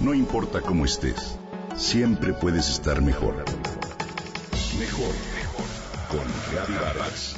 No 0.00 0.14
importa 0.14 0.60
cómo 0.60 0.84
estés, 0.84 1.36
siempre 1.74 2.32
puedes 2.32 2.68
estar 2.70 3.02
mejor. 3.02 3.34
Mejor, 4.78 5.12
mejor. 5.34 5.66
Con 6.08 6.24
Reavivadas. 6.52 7.34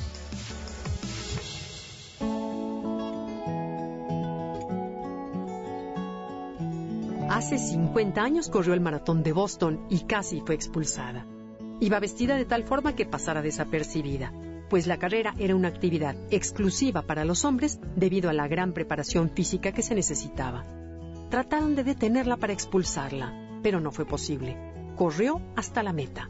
Hace 7.30 7.56
50 7.56 8.22
años 8.22 8.50
corrió 8.50 8.74
el 8.74 8.80
maratón 8.80 9.22
de 9.22 9.32
Boston 9.32 9.86
y 9.88 10.00
casi 10.00 10.42
fue 10.42 10.54
expulsada. 10.54 11.24
Iba 11.80 11.98
vestida 11.98 12.36
de 12.36 12.44
tal 12.44 12.64
forma 12.64 12.94
que 12.94 13.06
pasara 13.06 13.40
desapercibida, 13.40 14.34
pues 14.68 14.86
la 14.86 14.98
carrera 14.98 15.34
era 15.38 15.56
una 15.56 15.68
actividad 15.68 16.14
exclusiva 16.30 17.00
para 17.00 17.24
los 17.24 17.46
hombres 17.46 17.80
debido 17.96 18.28
a 18.28 18.34
la 18.34 18.48
gran 18.48 18.74
preparación 18.74 19.30
física 19.30 19.72
que 19.72 19.80
se 19.80 19.94
necesitaba. 19.94 20.79
Trataron 21.30 21.76
de 21.76 21.84
detenerla 21.84 22.36
para 22.36 22.52
expulsarla, 22.52 23.60
pero 23.62 23.78
no 23.78 23.92
fue 23.92 24.04
posible. 24.04 24.56
Corrió 24.96 25.40
hasta 25.54 25.84
la 25.84 25.92
meta. 25.92 26.28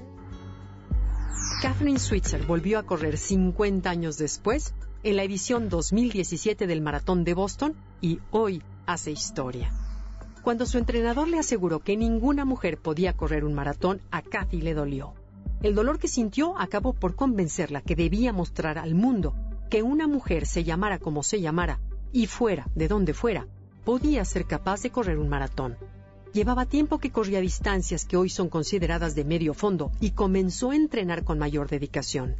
Catherine 1.62 1.98
Switzer 1.98 2.44
volvió 2.44 2.78
a 2.78 2.82
correr 2.82 3.16
50 3.16 3.88
años 3.88 4.18
después 4.18 4.74
en 5.02 5.16
la 5.16 5.22
edición 5.22 5.70
2017 5.70 6.66
del 6.66 6.82
Maratón 6.82 7.24
de 7.24 7.32
Boston 7.32 7.76
y 8.02 8.20
hoy 8.30 8.62
hace 8.84 9.10
historia. 9.10 9.72
Cuando 10.42 10.66
su 10.66 10.76
entrenador 10.76 11.28
le 11.28 11.38
aseguró 11.38 11.80
que 11.80 11.96
ninguna 11.96 12.44
mujer 12.44 12.76
podía 12.76 13.16
correr 13.16 13.44
un 13.44 13.54
maratón, 13.54 14.02
a 14.10 14.20
Kathy 14.20 14.60
le 14.60 14.74
dolió. 14.74 15.14
El 15.62 15.74
dolor 15.74 15.98
que 15.98 16.08
sintió 16.08 16.58
acabó 16.58 16.92
por 16.92 17.14
convencerla 17.16 17.80
que 17.80 17.96
debía 17.96 18.34
mostrar 18.34 18.76
al 18.76 18.94
mundo 18.94 19.34
que 19.70 19.82
una 19.82 20.06
mujer 20.06 20.44
se 20.44 20.62
llamara 20.62 20.98
como 20.98 21.22
se 21.22 21.40
llamara 21.40 21.80
y 22.12 22.26
fuera 22.26 22.66
de 22.74 22.88
donde 22.88 23.14
fuera, 23.14 23.46
podía 23.84 24.24
ser 24.24 24.46
capaz 24.46 24.82
de 24.82 24.90
correr 24.90 25.18
un 25.18 25.28
maratón. 25.28 25.76
Llevaba 26.32 26.66
tiempo 26.66 26.98
que 26.98 27.10
corría 27.10 27.40
distancias 27.40 28.04
que 28.04 28.16
hoy 28.16 28.28
son 28.28 28.48
consideradas 28.48 29.14
de 29.14 29.24
medio 29.24 29.52
fondo 29.52 29.90
y 30.00 30.12
comenzó 30.12 30.70
a 30.70 30.76
entrenar 30.76 31.24
con 31.24 31.38
mayor 31.38 31.68
dedicación. 31.68 32.36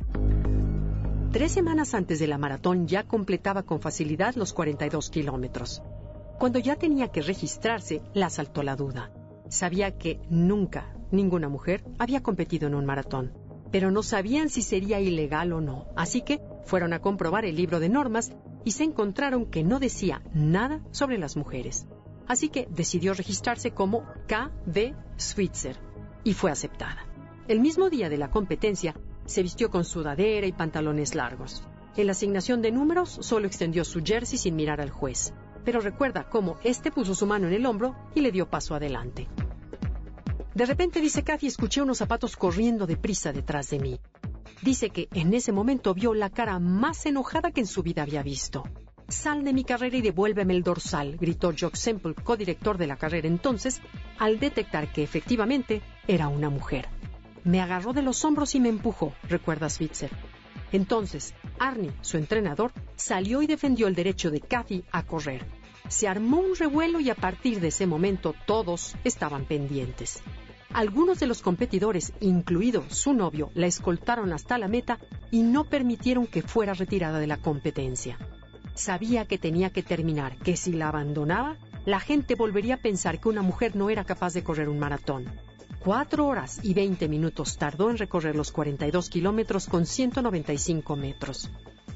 Tres 1.33 1.52
semanas 1.52 1.94
antes 1.94 2.18
de 2.18 2.27
la 2.27 2.38
maratón 2.38 2.86
ya 2.86 3.05
completaba 3.05 3.62
con 3.62 3.80
facilidad 3.80 4.34
los 4.34 4.52
42 4.52 5.11
kilómetros. 5.11 5.83
Cuando 6.38 6.58
ya 6.58 6.77
tenía 6.77 7.08
que 7.08 7.22
registrarse, 7.22 8.02
la 8.14 8.27
asaltó 8.27 8.62
la 8.62 8.77
duda. 8.77 9.12
Sabía 9.48 9.96
que 9.96 10.20
nunca 10.30 10.94
ninguna 11.11 11.48
mujer 11.48 11.84
había 11.98 12.22
competido 12.22 12.68
en 12.68 12.74
un 12.74 12.86
maratón, 12.86 13.33
pero 13.70 13.90
no 13.90 14.02
sabían 14.02 14.48
si 14.48 14.62
sería 14.62 15.00
ilegal 15.00 15.52
o 15.52 15.60
no, 15.60 15.86
así 15.96 16.22
que 16.22 16.40
fueron 16.64 16.92
a 16.92 17.00
comprobar 17.00 17.44
el 17.44 17.56
libro 17.56 17.80
de 17.80 17.88
normas 17.88 18.32
y 18.64 18.72
se 18.72 18.84
encontraron 18.84 19.46
que 19.46 19.62
no 19.62 19.78
decía 19.78 20.22
nada 20.34 20.80
sobre 20.90 21.18
las 21.18 21.36
mujeres. 21.36 21.86
Así 22.27 22.48
que 22.48 22.68
decidió 22.70 23.14
registrarse 23.14 23.72
como 23.72 24.04
KV 24.28 24.94
Switzer 25.16 25.77
y 26.24 26.34
fue 26.34 26.50
aceptada. 26.50 27.06
El 27.48 27.60
mismo 27.60 27.90
día 27.90 28.08
de 28.08 28.18
la 28.18 28.30
competencia, 28.30 28.94
se 29.24 29.42
vistió 29.42 29.70
con 29.70 29.84
sudadera 29.84 30.46
y 30.46 30.52
pantalones 30.52 31.14
largos. 31.14 31.62
En 31.96 32.06
la 32.06 32.12
asignación 32.12 32.62
de 32.62 32.72
números 32.72 33.18
solo 33.20 33.46
extendió 33.46 33.84
su 33.84 34.00
jersey 34.02 34.38
sin 34.38 34.56
mirar 34.56 34.80
al 34.80 34.90
juez, 34.90 35.34
pero 35.64 35.80
recuerda 35.80 36.28
cómo 36.28 36.58
éste 36.64 36.90
puso 36.90 37.14
su 37.14 37.27
mano 37.27 37.46
en 37.46 37.55
el 37.55 37.66
hombro 37.66 37.94
y 38.14 38.20
le 38.20 38.32
dio 38.32 38.48
paso 38.48 38.74
adelante. 38.74 39.28
De 40.61 40.66
repente, 40.66 41.00
dice 41.00 41.22
Kathy, 41.22 41.47
escuché 41.47 41.80
unos 41.80 41.97
zapatos 41.97 42.36
corriendo 42.36 42.86
deprisa 42.86 43.33
detrás 43.33 43.70
de 43.70 43.78
mí. 43.78 43.98
Dice 44.61 44.91
que 44.91 45.08
en 45.14 45.33
ese 45.33 45.52
momento 45.52 45.94
vio 45.94 46.12
la 46.12 46.28
cara 46.28 46.58
más 46.58 47.06
enojada 47.06 47.50
que 47.50 47.61
en 47.61 47.67
su 47.67 47.83
vida 47.83 48.02
había 48.02 48.22
visto. 48.22 48.64
Sal 49.08 49.42
de 49.42 49.55
mi 49.55 49.64
carrera 49.64 49.97
y 49.97 50.02
devuélveme 50.02 50.55
el 50.55 50.62
dorsal, 50.62 51.17
gritó 51.17 51.55
Jock 51.58 51.77
Semple, 51.77 52.12
codirector 52.12 52.77
de 52.77 52.86
la 52.89 52.97
carrera 52.97 53.27
entonces, 53.27 53.80
al 54.19 54.39
detectar 54.39 54.92
que 54.92 55.02
efectivamente 55.02 55.80
era 56.06 56.28
una 56.28 56.50
mujer. 56.50 56.91
Me 57.42 57.62
agarró 57.62 57.95
de 57.95 58.02
los 58.02 58.22
hombros 58.27 58.55
y 58.55 58.61
me 58.61 58.69
empujó, 58.69 59.14
recuerda 59.30 59.70
Switzer. 59.70 60.11
Entonces, 60.72 61.33
Arnie, 61.58 61.95
su 62.02 62.18
entrenador, 62.18 62.74
salió 62.96 63.40
y 63.40 63.46
defendió 63.46 63.86
el 63.86 63.95
derecho 63.95 64.30
de 64.30 64.42
Kathy 64.42 64.84
a 64.92 65.07
correr. 65.07 65.46
Se 65.89 66.07
armó 66.07 66.40
un 66.40 66.55
revuelo 66.55 67.01
y 67.01 67.08
a 67.08 67.14
partir 67.14 67.61
de 67.61 67.68
ese 67.68 67.86
momento 67.86 68.34
todos 68.45 68.95
estaban 69.05 69.46
pendientes. 69.46 70.23
Algunos 70.73 71.19
de 71.19 71.27
los 71.27 71.42
competidores, 71.42 72.13
incluido 72.20 72.85
su 72.89 73.13
novio, 73.13 73.51
la 73.55 73.67
escoltaron 73.67 74.33
hasta 74.33 74.57
la 74.57 74.69
meta 74.69 74.98
y 75.33 75.42
no 75.42 75.64
permitieron 75.64 76.29
que 76.29 76.42
fuera 76.42 76.75
retirada 76.75 77.19
de 77.19 77.27
la 77.27 77.39
competencia. 77.39 78.17
Sabía 78.75 79.25
que 79.25 79.36
tenía 79.36 79.70
que 79.70 79.83
terminar, 79.83 80.36
que 80.39 80.57
si 80.57 80.73
la 80.73 80.89
abandonaba, 80.89 81.57
la 81.86 81.98
gente 81.98 82.36
volvería 82.36 82.75
a 82.75 82.81
pensar 82.81 83.20
que 83.20 83.29
una 83.29 83.42
mujer 83.42 83.75
no 83.75 83.91
era 83.91 84.05
capaz 84.05 84.33
de 84.33 84.45
correr 84.45 84.69
un 84.69 84.79
maratón. 84.79 85.25
Cuatro 85.81 86.27
horas 86.27 86.61
y 86.63 86.73
veinte 86.73 87.08
minutos 87.08 87.57
tardó 87.57 87.91
en 87.91 87.98
recorrer 87.98 88.37
los 88.37 88.52
42 88.52 89.11
kilómetros 89.11 89.67
con 89.67 89.87
195 89.87 90.95
metros. 90.95 91.51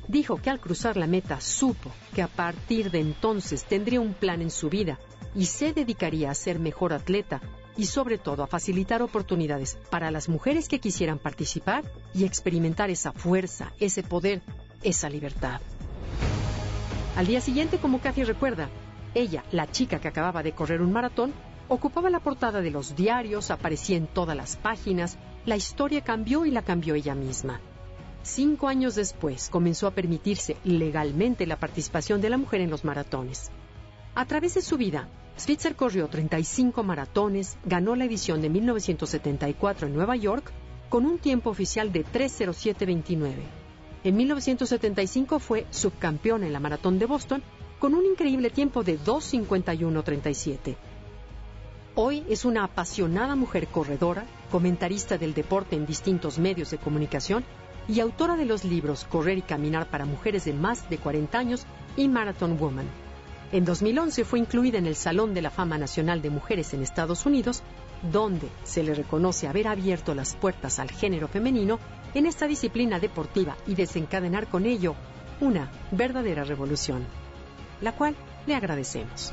Dijo 0.08 0.36
que 0.36 0.50
al 0.50 0.58
cruzar 0.58 0.96
la 0.96 1.06
meta 1.06 1.40
supo 1.40 1.90
que 2.12 2.22
a 2.22 2.28
partir 2.28 2.90
de 2.90 3.00
entonces 3.00 3.64
tendría 3.64 4.00
un 4.00 4.14
plan 4.14 4.42
en 4.42 4.50
su 4.50 4.68
vida 4.68 4.98
y 5.34 5.46
se 5.46 5.72
dedicaría 5.72 6.30
a 6.30 6.34
ser 6.34 6.58
mejor 6.58 6.92
atleta 6.92 7.40
y 7.76 7.86
sobre 7.86 8.18
todo 8.18 8.42
a 8.42 8.46
facilitar 8.46 9.02
oportunidades 9.02 9.78
para 9.90 10.10
las 10.10 10.28
mujeres 10.28 10.68
que 10.68 10.80
quisieran 10.80 11.18
participar 11.18 11.84
y 12.14 12.24
experimentar 12.24 12.90
esa 12.90 13.12
fuerza, 13.12 13.72
ese 13.78 14.02
poder, 14.02 14.42
esa 14.82 15.08
libertad. 15.08 15.60
Al 17.16 17.26
día 17.26 17.40
siguiente, 17.40 17.78
como 17.78 18.00
Kathy 18.00 18.24
recuerda, 18.24 18.68
ella, 19.14 19.44
la 19.52 19.70
chica 19.70 20.00
que 20.00 20.08
acababa 20.08 20.42
de 20.42 20.52
correr 20.52 20.82
un 20.82 20.92
maratón, 20.92 21.32
ocupaba 21.68 22.10
la 22.10 22.20
portada 22.20 22.60
de 22.60 22.70
los 22.70 22.96
diarios, 22.96 23.50
aparecía 23.50 23.96
en 23.96 24.06
todas 24.06 24.36
las 24.36 24.56
páginas, 24.56 25.16
la 25.46 25.56
historia 25.56 26.02
cambió 26.02 26.44
y 26.44 26.50
la 26.50 26.62
cambió 26.62 26.94
ella 26.94 27.14
misma. 27.14 27.60
Cinco 28.22 28.68
años 28.68 28.94
después 28.94 29.48
comenzó 29.50 29.86
a 29.86 29.90
permitirse 29.90 30.56
legalmente 30.64 31.46
la 31.46 31.58
participación 31.58 32.20
de 32.20 32.30
la 32.30 32.38
mujer 32.38 32.62
en 32.62 32.70
los 32.70 32.84
maratones. 32.84 33.50
A 34.14 34.24
través 34.24 34.54
de 34.54 34.62
su 34.62 34.76
vida, 34.76 35.08
Switzer 35.36 35.74
corrió 35.74 36.06
35 36.08 36.82
maratones, 36.82 37.58
ganó 37.64 37.96
la 37.96 38.04
edición 38.04 38.40
de 38.40 38.50
1974 38.50 39.88
en 39.88 39.94
Nueva 39.94 40.16
York 40.16 40.52
con 40.88 41.06
un 41.06 41.18
tiempo 41.18 41.50
oficial 41.50 41.92
de 41.92 42.04
3.07.29. 42.04 43.32
En 44.04 44.16
1975 44.16 45.38
fue 45.40 45.66
subcampeón 45.70 46.44
en 46.44 46.52
la 46.52 46.60
maratón 46.60 46.98
de 46.98 47.06
Boston 47.06 47.42
con 47.80 47.94
un 47.94 48.04
increíble 48.04 48.50
tiempo 48.50 48.84
de 48.84 48.98
2.51.37. 48.98 50.76
Hoy 51.96 52.24
es 52.28 52.44
una 52.44 52.64
apasionada 52.64 53.34
mujer 53.34 53.66
corredora, 53.68 54.26
comentarista 54.50 55.18
del 55.18 55.34
deporte 55.34 55.74
en 55.74 55.86
distintos 55.86 56.38
medios 56.38 56.70
de 56.70 56.78
comunicación 56.78 57.44
y 57.88 58.00
autora 58.00 58.36
de 58.36 58.46
los 58.46 58.64
libros 58.64 59.04
Correr 59.04 59.38
y 59.38 59.42
Caminar 59.42 59.90
para 59.90 60.04
Mujeres 60.04 60.44
de 60.44 60.54
más 60.54 60.88
de 60.88 60.98
40 60.98 61.38
años 61.38 61.66
y 61.96 62.08
Marathon 62.08 62.56
Woman. 62.58 63.03
En 63.54 63.64
2011 63.64 64.24
fue 64.24 64.40
incluida 64.40 64.78
en 64.78 64.86
el 64.86 64.96
Salón 64.96 65.32
de 65.32 65.40
la 65.40 65.48
Fama 65.48 65.78
Nacional 65.78 66.20
de 66.20 66.28
Mujeres 66.28 66.74
en 66.74 66.82
Estados 66.82 67.24
Unidos, 67.24 67.62
donde 68.10 68.48
se 68.64 68.82
le 68.82 68.94
reconoce 68.94 69.46
haber 69.46 69.68
abierto 69.68 70.12
las 70.12 70.34
puertas 70.34 70.80
al 70.80 70.90
género 70.90 71.28
femenino 71.28 71.78
en 72.14 72.26
esta 72.26 72.48
disciplina 72.48 72.98
deportiva 72.98 73.56
y 73.64 73.76
desencadenar 73.76 74.48
con 74.48 74.66
ello 74.66 74.96
una 75.40 75.70
verdadera 75.92 76.42
revolución, 76.42 77.06
la 77.80 77.92
cual 77.92 78.16
le 78.48 78.56
agradecemos. 78.56 79.32